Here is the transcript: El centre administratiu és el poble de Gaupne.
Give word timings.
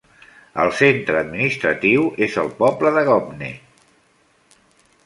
El 0.61 0.69
centre 0.77 1.19
administratiu 1.19 2.09
és 2.29 2.39
el 2.45 2.51
poble 2.63 2.95
de 2.99 3.05
Gaupne. 3.13 3.53